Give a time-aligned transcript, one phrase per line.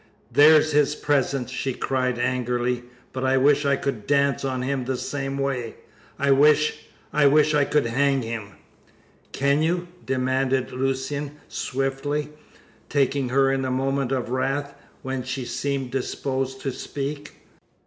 [0.31, 4.97] "There's his present!" she cried angrily, "but I wish I could dance on him the
[4.97, 5.75] same way!
[6.17, 8.53] I wish I wish I could hang him!"
[9.31, 12.29] "Can you?" demanded Lucian swiftly,
[12.89, 17.35] taking her in the moment of wrath, when she seemed disposed to speak.